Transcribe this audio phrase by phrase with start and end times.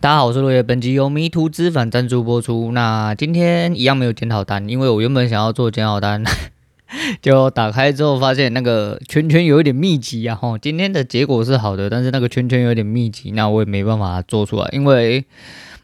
[0.00, 2.70] 大家好，我是落叶，本集由迷途知返赞助播出。
[2.70, 6.22] 那今天一样没有检讨单，因为我原本想要做检讨单，
[7.20, 10.36] 就打开之后发现那个圈圈有一点密集啊。
[10.36, 15.24] 吼，今天的结果是好的，但是那个圈圈有点密集，那我也没办法做出来，因为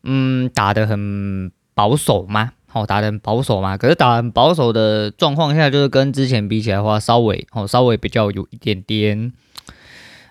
[0.05, 3.77] 嗯，打得很保守嘛，哦，打得很保守嘛。
[3.77, 9.33] 可是打很保守的状况下，就是跟之前比起来的话，稍微哦，稍微比较有一点点。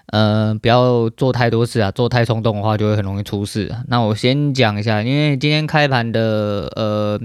[0.08, 3.74] 呃，不要做太多事啊，做太冲动的话就会很容易出事。
[3.88, 7.20] 那我先讲一下，因为今天开盘的呃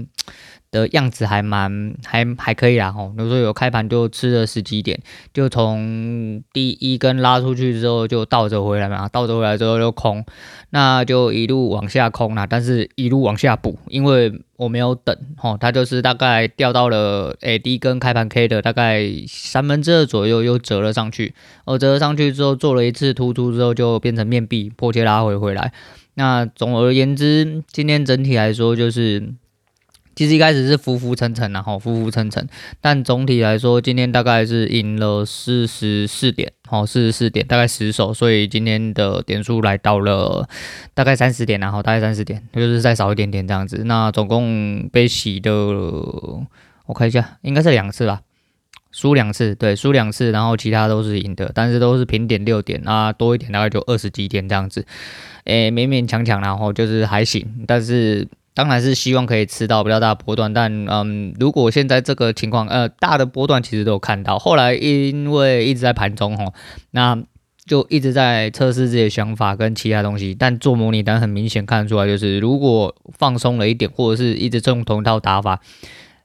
[0.71, 4.99] 的样子还蛮还还可以啦吼，比如说有开盘就吃了十几点，
[5.33, 10.25] 就从第一根拉出去之后就倒着回来嘛，倒着回来之后就空，
[10.69, 14.41] 那就一路往下空啦，但是一路往下补，因为。
[14.59, 21.33] 我没有等，吼，它就是大概掉到了，诶，第一根开盘 K 的大概三分之二左右，又折了上去，
[21.63, 25.71] 哦折了上去之后，做了一次突出之后，就变成面壁，破切拉回回来。
[26.15, 29.33] 那总而言之，今天整体来说就是。
[30.19, 32.45] 其实一开始是浮浮沉沉，然后浮浮沉沉，
[32.81, 40.45] 但总体来说，今天大概是赢了四十四点，哦，四十四点，大概十手，所以今天的点数来到了
[40.93, 43.83] 大概三十点，然后大概三十点，就是再少一点点这样子。
[43.85, 48.19] 那总共被洗的，我看一下，应该是两次吧，
[48.91, 54.85] 输两次，对，输两次，然后其他都是赢的，但是都是平点六点啊，多一点大概就二十几点这样子，
[55.45, 58.27] 诶，勉勉强强，然后就是还行，但是。
[58.59, 66.53] 当然是希望可以吃到比较大的波段，但嗯，如果现在这个情况，呃，大的波段其实都有看到，后来因为一直在盘中吼，
[66.91, 67.17] 那
[67.65, 75.61] 就一直在测试自己的想法跟其他东西，但做模拟单很明显看得出来，就是如果放松了一点，或者是一直用同一套打法，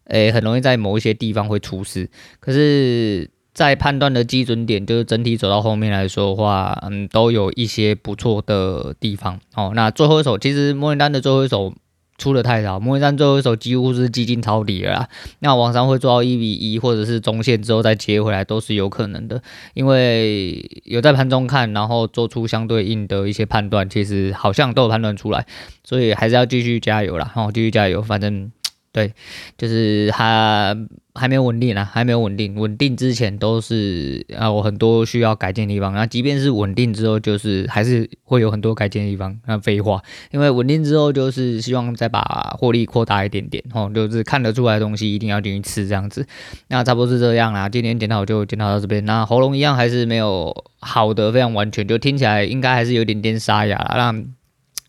[0.06, 2.10] 诶、很容易在某一些地方会出事。
[2.40, 9.38] 可是，在判断的基准点，就是整体走到后面来说的话，嗯，都有一些不错的地方。
[9.54, 11.72] 哦，那最后一手其实模拟单的最后一手。
[12.16, 15.08] 出的太少，模拟战最后一手几乎是基金抄底了啦。
[15.40, 19.42] 那往上会做到一比一，或者是中线之后再接回来，都是有可能的。
[19.74, 25.46] 因为有在盘中看，然后做出相对应的一些判断，其实好像都有判断出来，
[25.82, 27.30] 所以还是要继续加油啦。
[27.34, 28.50] 好，继续加油，反正。
[28.94, 29.12] 对，
[29.58, 30.72] 就是还
[31.16, 32.54] 还没有稳定啊，还没有稳定。
[32.54, 35.92] 稳定之前都是啊，我很多需要改进的地方。
[35.92, 39.36] 那即便是稳定之后，就是还是会有很多改进的地方。
[39.46, 40.00] 那废话，
[40.30, 46.24] 因为稳定之后就是希望再把获利扩大一点点哦，就是看得出来的东西一定要进去吃这样子。
[46.68, 47.68] 那差不多是这样啦。
[47.68, 49.04] 今天检讨就检讨到这边。
[49.04, 53.96] 那喉咙一样还是没有好的非常完全，就听起来应该还是有点点沙哑啦。
[53.96, 54.24] 那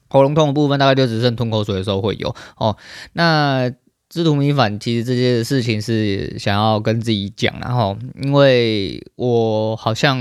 [0.09, 2.77] 喉咙痛的部分大概就只剩吞口水的时候会有哦。
[3.13, 3.71] 那。
[4.15, 10.17] 知途迷返，其实这件事情是想要跟自己讲，然后因为我好像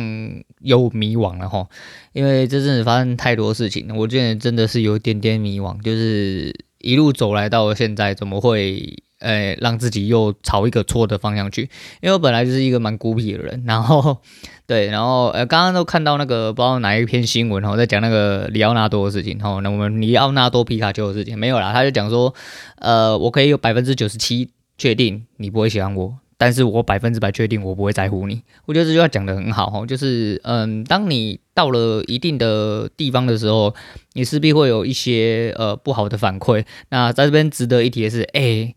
[0.59, 1.65] 有迷惘了哈，
[2.12, 8.99] 因为这阵子发生太多事情，我觉得真的是有一点点迷惘，就是一路走来到现在，怎么会？
[9.25, 11.62] 呃，让自己又朝一个错的方向去，
[12.03, 14.19] 因为我本来就是一个蛮孤僻的人，然后
[14.67, 22.34] 对，然后呃，刚刚都看到那个不知道哪一篇新闻哦，在讲那个里奥纳多的事情哦，那我们里奥纳多皮卡丘的事情没有啦，他就讲说，
[22.77, 28.43] 呃，我可以有百分之九十七确定你不会喜欢我，但是我百分之百确定我不会在乎你。
[28.67, 33.75] 我觉得这句话讲得很好哦，就是嗯，当你到了一定的地方的时候，
[34.15, 36.65] 你势必会有一些呃不好的反馈。
[36.89, 38.75] 那在这边值得一提的是，哎、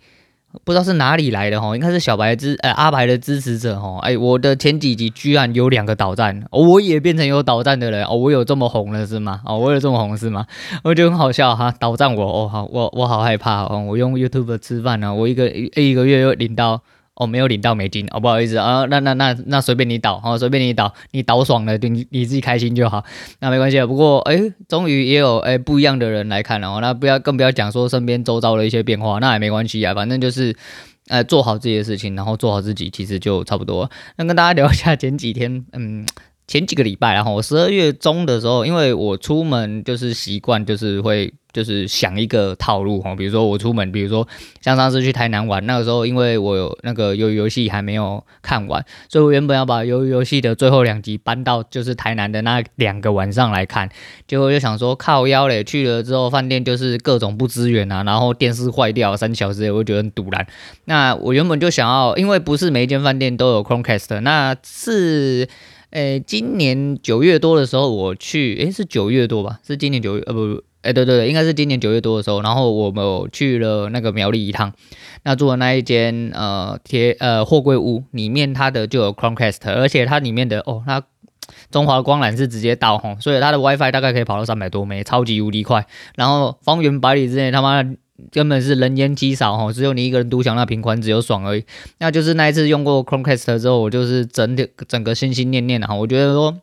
[0.63, 9.41] 不知道是哪里来的哈，应该是小白支呃阿白的支持者哈，哎，我的前几集居然有两个导弹，我也变成有导弹的人哦，我有这么红了是吗？
[9.45, 10.45] 哦，我有这么红是吗？
[10.83, 16.81] 我觉得很好笑哈，导弹我哦好，我我好害怕哦，我用 YouTube 吃饭呢，我一个一一个月又领到。
[17.17, 23.03] 哦，没有领到美金哦，不好意思啊，那那那那随便你倒，哦，随便你倒，你倒爽了，你你自己开心就好，
[23.39, 23.85] 那没关系啊。
[23.85, 30.55] 不过，哎，终于也有哎不一样的人来看了哦，那不要更不要讲说身边周遭的一些变化，那也没关系啊，反正就是，
[31.07, 33.89] 呃，做好自己的事情，然后做好自己，其实就差不多。
[34.17, 36.05] 那跟大家聊一下前几天，嗯。
[36.49, 44.27] 前几个礼拜，然后我十二月中的时候，因为我出门就是习惯，就是会就是想一个套路哈，比如说我出门，比如说
[44.61, 53.89] 像上次去台南玩，那个时候因为我有那个鱿鱼游戏还没有看完，所以我原本要把鱿鱼游戏的最后两集搬到就是台南的那两个晚上来看，
[54.27, 60.45] 结果就想说靠腰嘞，去了之后饭店就是各种不支援啊，然后电视坏掉三小时，我就觉得很赌烂。
[60.85, 65.47] 那我原本就想要，因为不是每一间饭店都有 Chromecast，那是。
[65.91, 69.57] 诶，今年九月多的时候我去，诶，是九月多吧？
[69.65, 74.71] 是今年九月，呃不哎，对对对，应该是今年九月多的时候，然后我们去了那个苗栗一趟，
[75.23, 81.03] 那住的那一间呃铁呃货柜屋里面，它的就有 Chromecast，而且它里面的哦，它
[81.69, 85.85] 中华光缆是直接到吼，所以它的 WiFi 大概可以跑到三百多 M，超级无敌快。
[86.15, 87.83] 然后方圆百里之内，他妈
[88.31, 91.65] 根本是人烟稀少吼，只有你一个人独享那频宽，只有爽而已。
[91.97, 94.55] 那就是那一次用过 Chromecast 之后，我就是整
[94.87, 96.55] 整个心心念念的哈，我觉得说。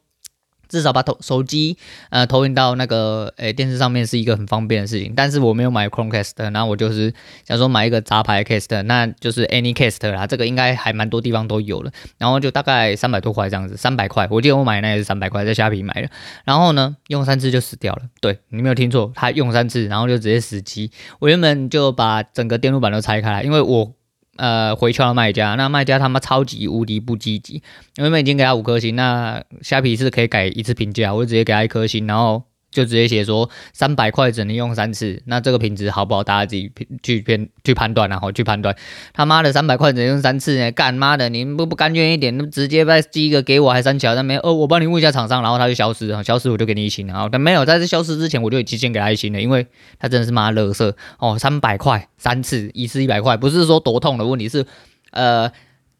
[0.74, 1.78] 至少把投手机
[2.10, 7.14] 呃投影到那个诶、电视上面是一个很方便的事情，但是我没有买 Chromecast，然后我就是
[7.46, 16.10] 想说买一个杂牌 cast，那就是 Anycast 啦，这个应该还蛮多地方都有了，然后就大概三百多块这样子，三百块，我记得我买那也是三百块，在虾皮买的，
[16.44, 23.92] 然后呢用三次就死掉了，对，你没有听错，它用三次然后就直接死机，我原本就把整个电路板都拆开来，因为我。
[24.36, 27.62] 呃，回敲了卖家，那卖家他妈超级无敌不积极，
[27.96, 32.42] 因为已经给他五颗星，那虾皮是可以改一次评价，我就直接给他一颗星，然后。
[32.74, 36.24] 就直接写说三百块只能用三次，那这个品质好不好？
[36.24, 36.70] 大家自己
[37.02, 38.74] 去偏去判断，然后去判断。
[39.12, 40.72] 他妈的三百块只能用三次呢？
[40.72, 49.66] 干妈的，你不不甘愿一点，那直接再寄一个给我，还三桥，那没哦，我帮你问一下厂商，然后他就消失了，消失我就给你一星，然后但没有在这消失之前，我就提前给他一星了，因为
[50.00, 54.66] 他真的是妈垃圾哦，三百块三次，一次一百块，不是说多痛的问题，是
[55.12, 55.50] 呃。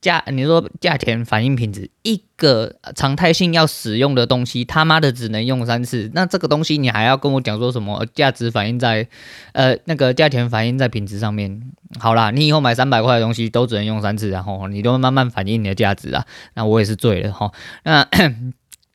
[0.05, 9.09] 价，你说价钱反映品质，一个常态性要使用的东西，他妈的只能用三次，那这个东西你还要跟我讲说什么价值反映在，
[9.53, 11.59] 呃，那个价钱反映在品质上面？
[11.99, 17.51] 好啦，你以后买三百块的东西都只能用三次，然后你都慢慢反映你的价值啊，那我也是醉了哈。
[17.85, 18.07] 那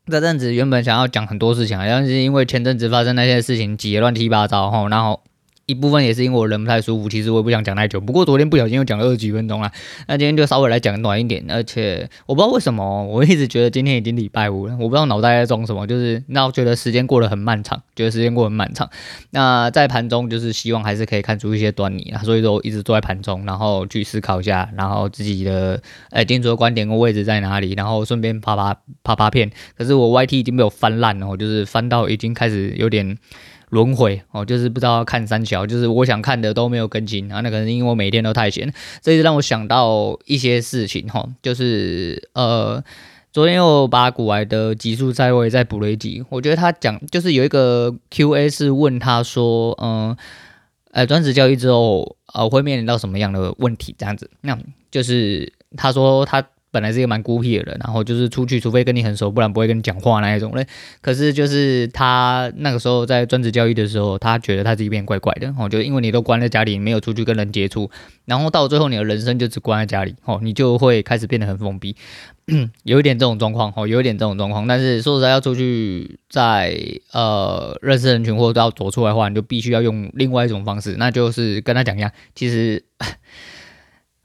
[0.05, 5.23] 这阵子原本想要讲很多事情，但是因为前阵子发生那些事情，挤得乱七八糟哈，然后。
[5.69, 8.01] 一部分也是因为我人不太舒服，其实我也不想讲太久。
[8.01, 9.71] 不过昨天不小心又讲了二十几分钟了，
[10.07, 11.45] 那今天就稍微来讲短一点。
[11.47, 18.89] 而且我不知道为什么，我一直觉得今天已经礼拜五了，我不知道脑袋在装什么，就是那我觉得时间过得很漫长，觉得时间过得很漫长。
[19.29, 25.79] 那在盘中就是希望还是可以看出一些端倪啊，所以说我一直坐在盘中，然后去思考一下，然后自己的
[26.09, 29.51] 呃定主的观点跟位置在哪里，然后顺便啪啪啪啪片。
[29.77, 33.17] 可是我 YT 已经被我翻烂了，我就是翻到已经开始有点。
[33.69, 37.41] 轮回哦，就是不知道看三桥，就是我想看的都没有更新啊。
[37.41, 38.71] 那可能因为我每天都太闲，
[39.01, 42.83] 这就让我想到一些事情哈，就是呃，
[43.31, 46.23] 昨天又把古埃的极速在位再补了一集。
[46.29, 50.15] 我觉得他讲就是有一个 Q&A 是问他说，嗯，
[50.91, 53.95] 呃，专职交易之后呃会面临到什么样的问题？
[53.97, 54.57] 这样子，那
[54.91, 56.43] 就是他说他。
[56.71, 60.65] 本来是一个蛮孤僻的人，然后就是出去，除非跟你很熟，不然不会跟你讲话那一种嘞。
[61.01, 67.89] 可是就是他那个时候在专职交易的时候，他觉得他自己变怪怪的，哦，就因为你都关在家里，没有出去跟人接触，
[68.25, 71.95] 然后到最后你的人生就只关在家里，哦，你就会开始变得很封闭，
[72.83, 74.67] 有一点这种状况，哦，有一点这种状况。
[74.67, 76.77] 但是说实在，要出去在
[77.13, 82.83] 呃认识人群或者要走出来的话，你就必须要用另外一种方式，那就是跟他讲一样，其实。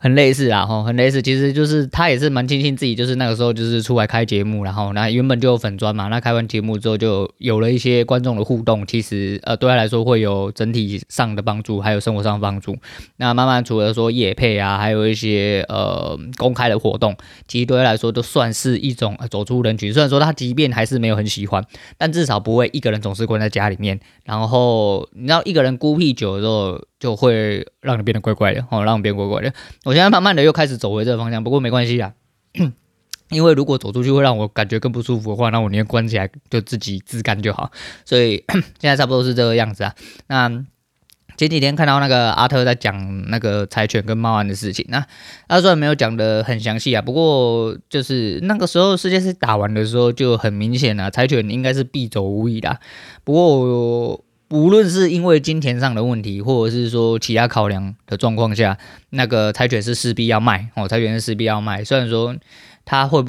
[0.04, 12.76] 很类似啊，吼，很类似，其实就是他也是蛮庆幸自己，就是那个时候就是出来开节目，然后那原本就有粉专嘛，那开完节目之后就有了一些观众的互动，其实呃对他来说会有整体上的帮助，还有生活上的帮助。
[13.16, 17.16] 那慢慢除了说夜配啊，还有一些呃公开的活动，
[17.48, 19.90] 其实对他来说都算是一种走出人群。
[19.90, 21.64] 虽然说他即便还是没有很喜欢，
[21.96, 23.98] 但至少不会一个人总是关在家里面。
[24.26, 26.78] 然后你知道一个人孤僻久了之后。
[27.04, 29.52] 就会让你变得怪怪的，哦，让你变怪怪的。
[29.84, 32.14] 我现在慢慢的又开始走回这个方向，不过没关系啊，
[33.28, 37.70] 因为如果走出去会让我感觉更不舒服的话，那我宁愿关起来，就自己自干就好。
[38.06, 38.42] 所以
[38.80, 39.94] 现在差不多是这个样子啊。
[40.28, 40.48] 那
[41.36, 45.06] 前几天看到那个阿特在讲那个柴犬跟猫安的事情，那
[45.46, 52.80] 他虽然没有讲得很详细啊，不过就是那个时候世界赛打完的时候就很明显啊，柴犬应该是必走无疑的。
[53.24, 54.24] 不过。
[54.54, 58.78] 无论是因为金钱上的问题，或者是说其他考量的状况下，
[59.10, 61.82] 那个柴犬是势必要卖哦，柴犬是势必要卖。
[61.82, 62.36] 虽然说
[62.84, 63.24] 他会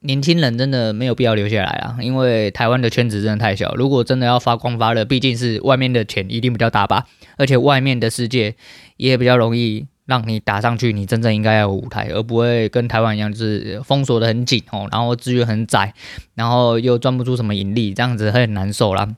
[0.00, 3.74] 年轻人真的没有必要留下来啊，因为台湾的圈子真的太小。
[3.76, 7.06] 如果真的要发光发热，毕竟是外面的钱一定比较大吧，
[7.38, 8.54] 而且外面的世界
[8.98, 10.92] 也比较容易让你打上去。
[10.92, 15.94] 你真正应该要有舞台，而不会跟台湾一样，就是封锁得很紧哦，然后资源很窄，
[16.34, 19.08] 然后又赚不出什么盈利，这样子会很难受啦。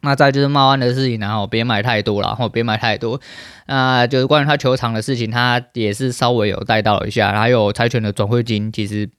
[0.00, 3.20] 那再就是茂安的事情，然后别买太多了，然后别买太多。
[3.66, 7.32] 那就是关于他球场的事情，他也是稍微有带到一下。
[7.38, 9.10] 还有柴犬的转会金，其实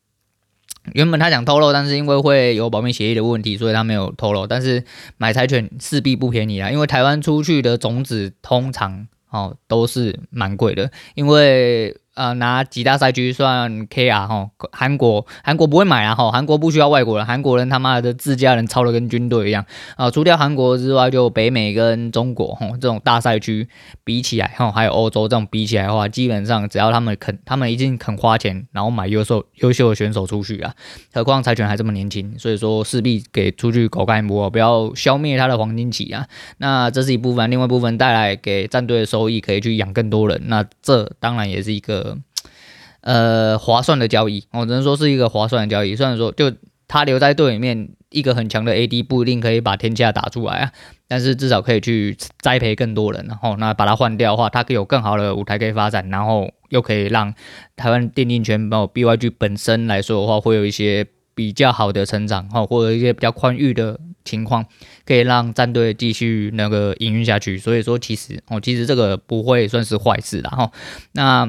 [0.93, 4.47] 原本他想透露，但是因为会有保密协议的问题，所以他没有透露。
[4.47, 4.83] 但是
[5.17, 11.95] 买柴犬势必不便宜啊，因为台湾出去的种子通常哦都是蛮贵的，因为。
[12.19, 20.11] 呃拿几大赛区算 KR 哈，韩国韩国不会买啊哈，韩国不需要外国人，韩国人他妈的自家人操的跟军队一样啊。
[20.11, 23.69] 除掉韩国之外，就北美跟中国哈这种大赛区
[24.03, 30.73] 比起来哈，还有欧洲这种比起来的话，基本上只要他们肯，他们一定肯花钱，然后买优秀优秀的选手出去啊。
[31.13, 36.25] 何况柴犬还这么年轻，所以说势必给出去狗干一波，不要消灭他的黄金期啊。
[36.57, 40.41] 那这是一部分，另外一部分带来给战队的收益，可以去养更多人。
[40.47, 42.08] 那这当然也是一个
[43.01, 45.95] 呃划算的交易，我只能说是一个划算的交易。
[45.95, 46.51] 虽然说就
[46.87, 50.71] 他留在队里面，一个很强的 AD 不一定可以把天下打出来啊，
[51.07, 53.25] 但是至少可以去栽培更多人。
[53.27, 57.33] 然后那把他换掉的话，他可以有更好的舞台可以发展，然后又可以让
[57.75, 61.07] 台湾电竞圈包括 BYG 本身来说的话，会有一些。
[61.35, 64.65] 比较好的成长哈，或者一些比较宽裕的情况，
[65.05, 67.57] 可以让战队继续那个营运下去。
[67.57, 70.69] 所以说，其实哦，其实这个不会算是坏事啦哈。
[71.13, 71.47] 那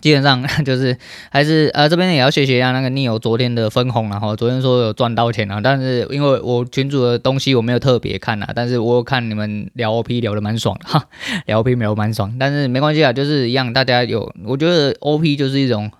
[0.00, 0.96] 基本上 就是
[1.30, 11.04] 还是呃，这边也要谢谢一下那个 Neo 昨天的分红，然后昨天说有赚到钱了，但是因为我群主的东西我没有特别看啊，但是我看你们聊 OP 聊的蛮爽 哈，
[11.46, 15.90] 聊 OP 聊蛮爽，但是没关系啊，就是一样，大家有，我觉得 OP 就是一种。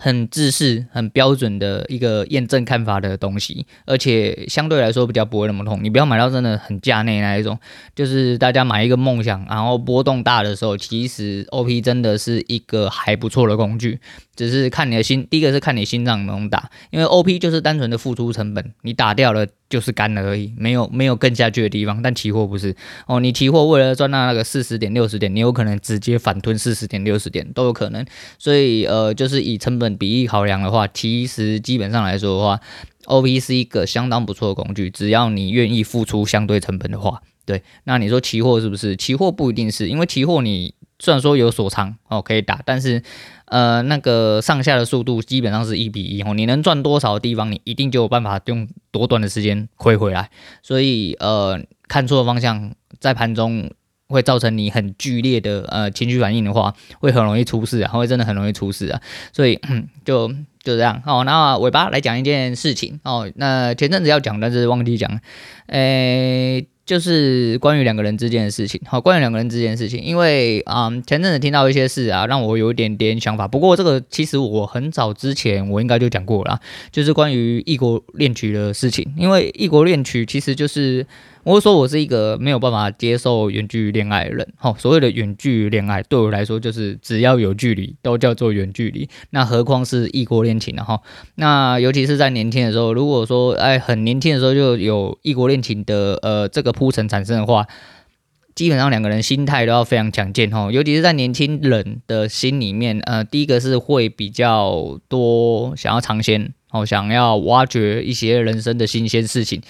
[0.00, 5.80] 很制式、很标准的一个验证看法的东西，而且相对来说比较不会那么痛。
[5.82, 7.58] 你不要买到真的很价内那一种，
[7.96, 13.98] 就是大家买一个梦想，然后波动大的时候，其实 OP 真的是一个还不错的工具。
[14.36, 22.00] 只是看你的心，第一个是看你心脏能不能打，因为 OP 就是单纯的付出成本，你打掉了就是干了而已，没有没有更下去的地方。
[22.00, 22.74] 但期货不是
[23.06, 28.04] 哦，你期货为了赚到那个四十点六十点，你有可能直接反吞四十点六十点都有可能。
[28.38, 32.60] 所以呃，就是以成本比例考量的话，其实基本上来说的话
[33.04, 37.62] ，OP 是一个相当不错的工具，只要你愿意付出相对成本的话，对。
[37.84, 38.96] 那你说期货是不是？
[38.96, 43.02] 期货不一定是因为期货你虽然说有锁仓哦可以打，但是。
[43.50, 50.28] 呃，那个上下的速度基本上是一比一哦，你能赚多少的地方，你一定就有办法用多短的时间亏回来。
[50.62, 53.70] 所以呃，看错方向，在盘中
[54.08, 59.00] 会造成你很剧烈的呃情绪反应的话，会很容易出事啊，会真的很容易出事啊。
[59.32, 59.58] 所以
[60.04, 60.28] 就
[60.62, 61.24] 就这样哦。
[61.24, 65.18] 那尾巴来讲一件事情哦，那前阵子要讲，但是忘记讲，
[65.68, 73.46] 诶、就是关于两个人之间的事情，好，关于两个人之间的事情，因为啊、嗯，前阵子听到一些事啊，让我有一点点想法。
[73.46, 76.58] 不过这个其实我很早之前我应该就讲过了，
[76.90, 81.06] 就是关于异国恋曲的事情，因为异国恋曲其实就是。
[81.48, 84.52] 我会说，我是一个没有办法接受远距离恋爱的人。
[84.58, 89.08] 好，所谓的远距离恋爱，对我来说就是只要有距离都叫做远距离。
[89.30, 90.84] 那何况是异国恋情呢？
[90.84, 91.00] 哈，
[91.36, 97.66] 那尤其是在年轻的时候，如果说哎很年轻的时候就有异国恋情的呃这个铺陈产生的话，
[98.54, 100.70] 基本上两个人心态都要非常强健哈。
[100.70, 106.52] 尤其是在年轻人的心里面，呃，第一个是会比较多想要尝鲜。
[106.70, 109.62] 哦，想要挖掘一些人生的新鲜事情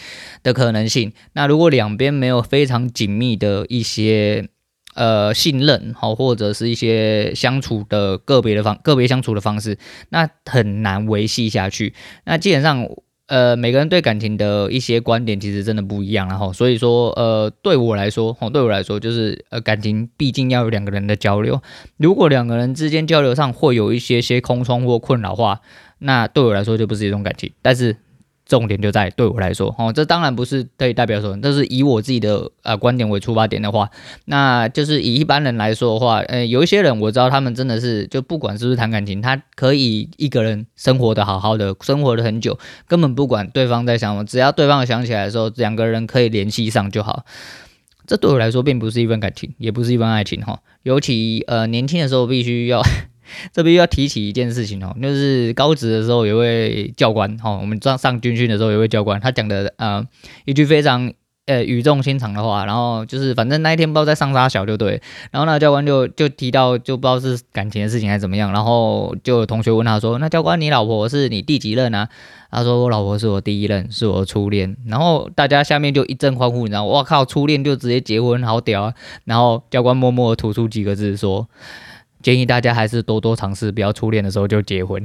[0.43, 1.13] 的可能性。
[1.33, 4.49] 那如果两边没有非常紧密的一些
[4.95, 9.79] 呃信任，好，或者是一些相处的个别的方个别相处的方式，
[10.09, 11.95] 那很难维系下去。
[12.25, 12.89] 那基本上，
[13.27, 21.63] 呃，每个人对感情的一些观点其实真的不一样，然后所以说，呃，对我来说，哦，对我来说，就是呃，感情毕竟要有两个人的交流。
[21.99, 25.61] 如果两个人之间交流上会有一些些空窗或困扰话，
[25.99, 27.97] 那对我来说就不是一种感情，但是
[28.47, 33.91] 重点就在对我来说，哦，这当然不是可以代表说，但是以我自己的呃观点为出发点的话，
[34.25, 47.27] 那就是以一般人来说的话，呃，有一些人我知道他们真的是就不管是不是谈感情，他可以一个人生活的好好的，生活的很久，根本不管对方在想什么，只要对方想起来的时候，两个人可以联系上就好。
[48.07, 52.81] 这对我来说并不是一份感情，也不是一份爱情哈，尤其呃年轻的时候必须要。
[53.53, 60.05] 这边又要提起一件事情哦，就是高职的时候有位教官哦，我们上上军训的时候有位教官，他讲的呃
[60.45, 61.13] 一句非常
[61.47, 72.09] 呃语重心长的话，然后就是反正那一天不知道在上啥小就对，然后那教官就就提到就不知道是感情的事情还是怎么样，然后就有同学问他说，那教官你老婆是你第几任啊？
[72.51, 78.95] 他说我老婆是我第一任，是我初恋，然后大家下面就一阵欢呼，你知道，哇靠，初恋就直接结婚，好屌啊！
[79.27, 81.47] 然后教官默默吐出几个字说。
[82.23, 85.05] 建议大家还是多多尝试，不要初恋的时候就结婚。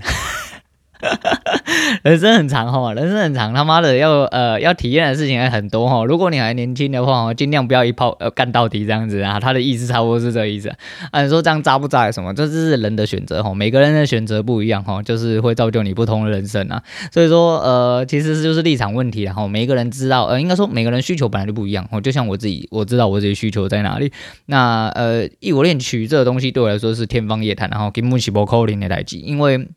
[2.04, 6.04] 人生很长哈，人生很长，他妈的要呃要体验的事情还很多哈。
[6.06, 9.40] 如果你还年轻的话，尽量不要一炮呃干到底这样子啊。
[9.40, 10.70] 他的意思差不多是这个意思
[11.12, 11.22] 啊。
[11.22, 12.12] 你说这样渣不渣？
[12.12, 12.34] 什么？
[12.34, 16.82] 这是人的选择哈，每个人的选择不一样哈，就是会造就你不同的人生啊。
[17.12, 22.02] 所以说呃，其实就是立场问题然后每个人知道呃，应该说每个人需求本来就不一样哦。
[22.02, 24.12] 就像我自己，我知道我自己需求在哪里。
[24.48, 29.68] 那呃，异国恋曲这个东西对我来说是天方夜谭，然后根本是不可能的代志，因为。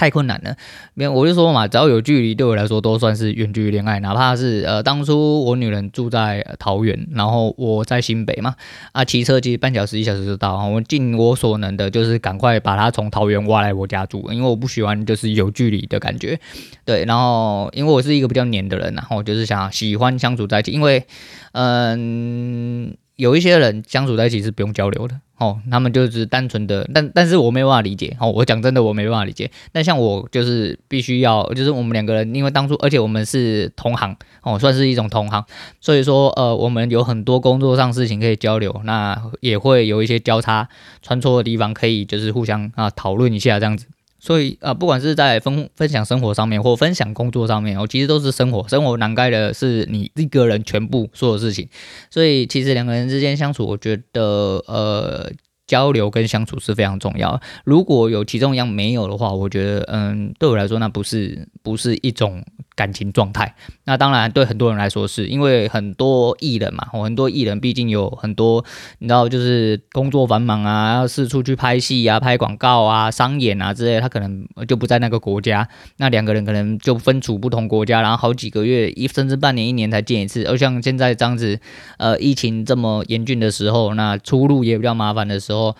[0.00, 0.56] 太困难了，
[0.94, 4.00] 没有我就说嘛，只要有距离，对我来说都算是远距离恋爱。
[4.00, 8.54] 哪怕是呃，当初我女人住在桃园，然后我在新北嘛，
[8.92, 10.56] 啊，骑车其实半小时一小时就到。
[10.68, 16.40] 我尽我所能的，就是赶快把她从桃园挖来我家住，因为我不喜欢就是有距离的感觉。
[16.86, 21.04] 对，然后因为我是一个比较黏的人，然后我就是想喜欢相处在一起，因为
[21.52, 22.96] 嗯。
[23.20, 29.50] 有一些人相处在一起是不用交流的哦，他们就是单纯的，但但是我没办法理解哦，我讲真的我没办法理解。
[29.72, 35.44] 但像我就是必须要，就是我们两个人，因为当初而且我们是同行哦，算是一种同行，
[35.80, 40.68] 所以说呃，我们有很多工作上事情可以交流，那也会有一些交叉
[41.02, 43.86] 穿梭的地方，可以就是互相啊讨论一下这样子。
[44.20, 51.68] 所以啊、不管是在分分享生活上面，或分享工作上面，我其实都是生活，生活涵盖的是你一个人全部所有事情。
[52.10, 55.32] 所以其实两个人之间相处，我觉得呃。
[55.66, 57.40] 交流跟相处是非常重要。
[57.62, 62.42] 如果有其中一样没有的话，我觉得，嗯，对我来说，那不是不是一种
[62.74, 63.54] 感情状态。
[63.84, 68.64] 那当然，对很多人来说是，因为很多艺人嘛，很多艺人毕竟有很多，
[68.98, 75.68] 你知道，就是工作繁忙啊，要四处去拍戏啊、拍广告啊、商演啊之类，他可能就不在那个国家。
[75.98, 80.44] 那两个人可能就分处不同国家，然后好几个月，一甚至半年、一年才见一次。
[80.44, 81.60] 而像现在这样子，
[81.98, 85.76] 呃，疫情这么严峻的时候，那出入也比较麻烦的时候。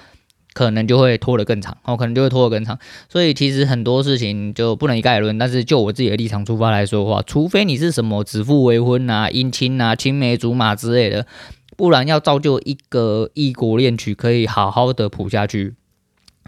[0.53, 2.79] 可能就会拖得更长，哦，可能就会拖得更长，
[3.09, 5.39] 所以其实很多事情就不能一概而论。
[5.39, 11.27] 但是就我自己的立场出发来说的话，除非你是什么指腹为婚啊、姻亲啊、青梅竹马之类的，
[11.77, 15.75] 不然要造就一个异国恋曲可以好好的谱下去。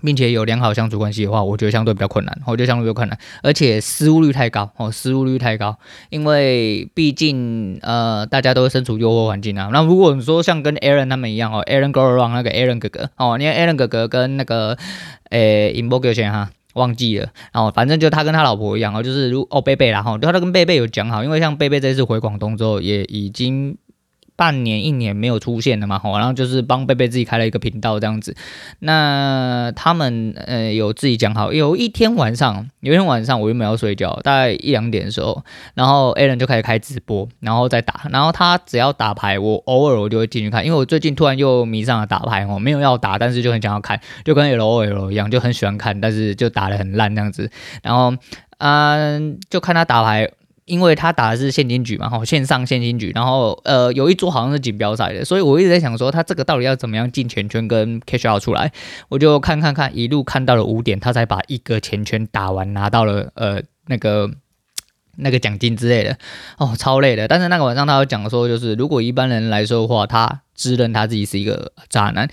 [0.04, 5.76] 并且有良好相处关系的话，我觉得相对比较困难，我觉得相对比较困难，而且失误率太高哦，失误率太高，
[6.10, 9.70] 因为毕竟呃大家都身处诱惑环境啊。
[9.72, 14.76] 那如果你说像跟 Aaron 他们一样哦，Aaron go around 那个 Aaron 哥哥哦，你看 Aaron 哥哥跟那个
[15.30, 23.76] 诶 Inbox 先哈忘记了，然后反正就他跟他老婆一样哦，就是如哦贝贝啦哈，他跟贝贝有讲好，因为像贝贝这次回广东之后也已经。
[24.42, 28.34] 半年一年没有出现了嘛，吼，然后就是帮贝贝自己开了一个频道这样子。
[28.80, 35.44] 那他们呃有自己讲好，有一天晚上，有一天晚上我原本要睡觉，大概一两点的时候，
[35.74, 38.00] 然后 Alan 就开始开直播，然后再打。
[38.10, 47.48] 然后他只要打牌，我偶尔我就会进去看，因为我最近突然又迷上了打牌哦，没有要打，但是就很想要看，就跟 LOL 一样，就很喜欢看，但是就打得很烂这样子。
[47.80, 48.12] 然后
[48.58, 50.28] 嗯，就看他打牌。
[50.72, 58.72] 因为他打的是现金局嘛，哈，线上现金局，然后呃有一桌好像是锦标赛的，所以我一直在想说他这个到底要怎么样进钱圈跟 cash out 出来，
[59.10, 64.30] 我就看看看，一路看到了五点，他才把一个钱圈打完，拿到了呃那个
[65.18, 66.16] 那个奖金之类的，
[66.56, 67.28] 哦，超累的。
[67.28, 72.26] 但是那个晚上他有讲说，就是如果一般人来说的话，他自认他自己是一个渣男，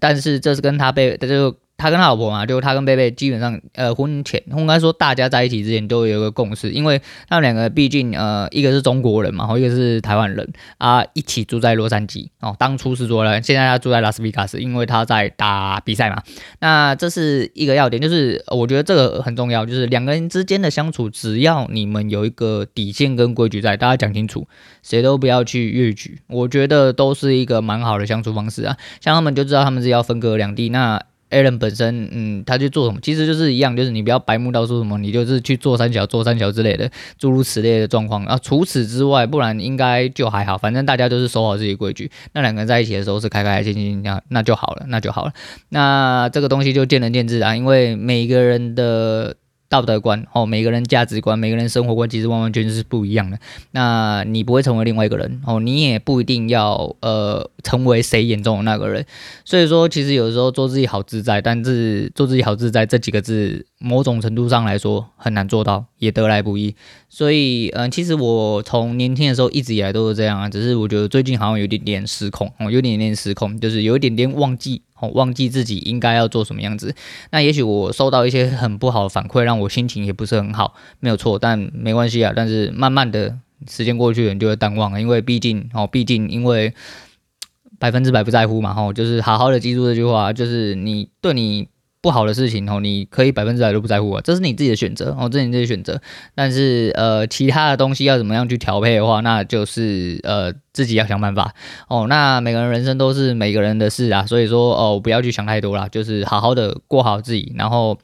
[0.00, 1.54] 但是这是跟他被他就。
[1.76, 12.54] 他跟他老婆嘛，就他跟贝贝基本上，呃，婚前应该说大家在一起之前都有一个共识，因为他们两个毕竟，呃，一个是中国人嘛，然后一个是台湾人啊，一起住在洛杉矶哦。
[12.58, 16.22] 当初是说了，现在他住在拉斯维加斯，因为他在打比赛嘛。
[16.60, 24.46] 那这是一个要点，就是我觉得这个很重要，就是两个人之间的相处，只要你们有一个底线跟规矩在，大家讲清楚，
[24.82, 28.76] 谁都不要去越矩，我觉得都是一个蛮好的相处方式啊。
[29.00, 31.02] 像他们就知道他们是要分隔两地，那。
[31.34, 38.24] Alan 本身，嗯，他去做什么，其实就是一样，就是你不要白目到说什么，你就是去做三小、做三小之类的，诸如此类的状况。
[38.26, 42.10] 啊，除此之外，不然应该就还好，反正大家都是守好自己规矩。
[42.32, 45.32] 那两个人在一起的时候是开开心心，那那就好了，那就好了。
[45.70, 49.36] 那这个东西就见仁见智啊，因为每个人的。
[49.74, 53.36] 道德观哦，每个人价值观，每个人生活观其实完完全全是不一样的。
[53.72, 59.04] 那你不会成为另外一个人哦，你也不一定要呃成为谁眼中的那个人。
[59.44, 66.76] 所以说，其实有时候做自己好自在，但是做自己好自在这几个字，某种程度上来说很难做到，也得来不易。
[67.14, 74.82] 所以，嗯、其实我从年轻的时候一直以来都是这样啊，只是我觉得最近好像有点点失控哦，有点点失控，就是有一点点忘记。
[74.98, 76.92] 哦忘记自己应该要做什么样子，
[77.30, 82.32] 那也许我收到一些很不好的反馈，让我心情也不是很好，没有错，但没关系啊。
[82.34, 86.74] 但是慢慢的时间过去了，你就会淡忘了，因为毕竟哦，毕竟因为
[87.78, 91.68] 百分之百不在乎嘛，吼，就是好好的记住这句话，就是你对你
[92.04, 95.98] 不好的事情哦，你可以百分之百都不在乎啊，这是你自己的选择哦，这是你自己的选择。
[96.34, 101.54] 但是呃，其他的东西要怎么样去调配的话，那就是呃自己要想办法
[101.88, 102.04] 哦。
[102.06, 107.98] 那每个人人生都是每个人的事啊，所以说哦，不要去想太多啦，就是好好的过好自己，然后。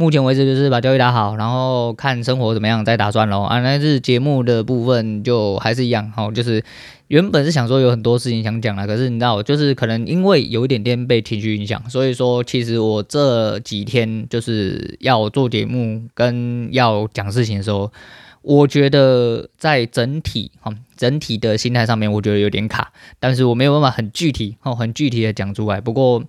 [0.00, 3.42] 目前为止就是把交易打好，然后看生活怎么样再打算喽。
[3.42, 6.64] 啊，那是节目的部分就还是一样，哦，就是
[7.08, 17.92] 原本是想说有很多事情想讲啦，可是你知道，就是可能因为有一点点被情绪影响，所以说其实我这几天就是要做节目跟要讲事情的时候，
[18.40, 25.78] 我觉得在整体哈整体的心态上面，我觉得有点卡，但是我没有办法很具体哦，很具体的讲出来。
[25.78, 26.24] 不过。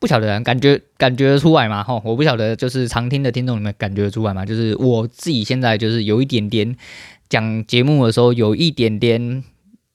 [0.00, 1.84] 不晓得，感觉感觉出来嘛？
[1.84, 4.46] 吼，我不晓得，就是常听的听众你们感觉出来嘛？
[4.46, 6.74] 就是我自己现在就是有一点点
[7.28, 9.44] 讲节目的时候有一点点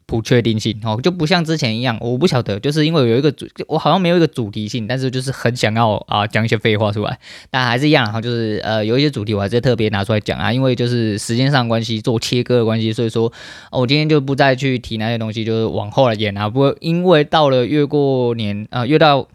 [0.06, 1.98] 不确定性，哦，就不像之前一样。
[2.00, 7.18] 我不晓得，就是因为有一个主，我好像没有一个主题性，但是就是很想要啊讲一些废话出来。
[7.50, 13.34] 但还是一样，哈，就是呃有一些主题我还是特别拿出来讲啊，因为就是时间上关系做切割的关系，所以说
[13.72, 16.48] 我今天就不再去提那些东西，就是往后来演啊。
[16.48, 19.28] 不过因为到了越过年啊，越到。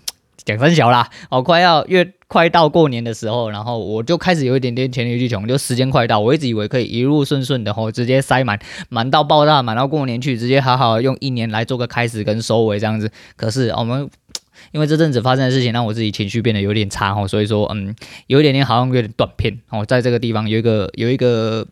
[0.44, 13.10] 讲分晓啦，哦，快要越快到过年的时候，然后我就开始有一点点黔驴技穷，就时间快到，我一直以为可以一路顺顺的，吼，直接塞满，满到爆炸，满到过年去，直接好好用一年来做个开始跟收尾这样子。
[13.36, 14.08] 可是我们
[14.72, 17.94] 因为这阵子发生的事情，让我自己情绪变得有点差，吼，所以说，嗯，
[18.26, 21.66] 有一点点好像有点断片，哦，在这个地方有一个有一个。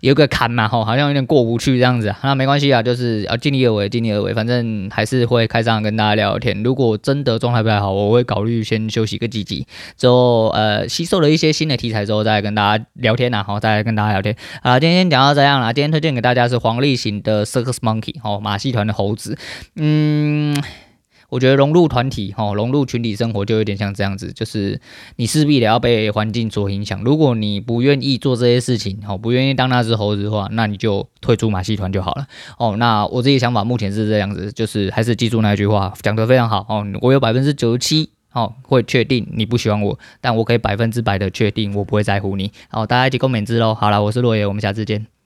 [0.00, 6.62] 有个坎嘛，吼，好像有点过不去这样子，那没关系啊，就是要尽力而为，尽力而为，反正还是会开上跟大家聊聊天。
[6.62, 14.34] 如果真的状态不太好，我会考虑先休息个几集，之后呃吸收了一些新的题材之后，再跟大家聊天呐，好，再跟大家聊天。
[14.62, 19.38] 啊，今天先讲到这样啦，今天推荐给大家是黄立行的 Circus Monkey，哦，马戏团的猴子，
[19.76, 20.56] 嗯。
[21.30, 24.78] 我觉得融入团体，哈，融入群体生活就有点像这样子，就是
[25.16, 27.02] 你势必得要被环境所影响。
[27.02, 32.26] 如果你不愿意做这些事情，哈，不愿意当那只猴子的话，那你就退出马戏团就好了。
[32.58, 36.66] 哦，那我自己想法目前是这样子，就是还是记住那句话，讲得非常好。
[36.68, 42.50] 哦，我有百分之九十七，哦，会确定你不喜欢我，但我可以百分之百的确定我不会在乎你。
[42.68, 43.74] 好，大家一起共勉之喽。
[43.74, 45.19] 好了，我是洛爷，我们下次见。